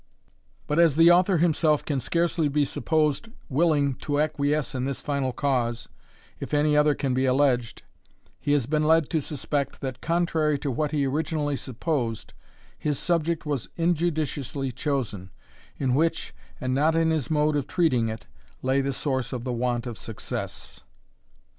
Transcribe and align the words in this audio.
But 0.65 0.79
as 0.79 0.95
the 0.95 1.11
author 1.11 1.37
himself 1.37 1.85
can 1.85 1.99
scarcely 1.99 2.47
be 2.47 2.65
supposed 2.65 3.27
willing 3.49 3.93
to 3.97 4.19
acquiesce 4.19 4.73
in 4.73 4.85
this 4.85 4.99
final 4.99 5.31
cause, 5.31 5.89
if 6.39 6.55
any 6.55 6.75
other 6.75 6.95
can 6.95 7.13
be 7.13 7.27
alleged, 7.27 7.83
he 8.39 8.53
has 8.53 8.65
been 8.65 8.83
led 8.83 9.09
to 9.11 9.21
suspect, 9.21 9.79
that, 9.81 10.01
contrary 10.01 10.57
to 10.57 10.71
what 10.71 10.89
he 10.89 11.05
originally 11.05 11.55
supposed, 11.55 12.33
his 12.79 12.97
subject 12.97 13.45
was 13.45 13.69
injudiciously 13.77 14.71
chosen, 14.71 15.29
in 15.77 15.93
which, 15.93 16.33
and 16.59 16.73
not 16.73 16.95
in 16.95 17.11
his 17.11 17.29
mode 17.29 17.55
of 17.55 17.67
treating 17.67 18.09
it, 18.09 18.25
lay 18.63 18.81
the 18.81 18.93
source 18.93 19.31
of 19.31 19.43
the 19.43 19.53
want 19.53 19.85
of 19.85 19.99
success. 19.99 20.81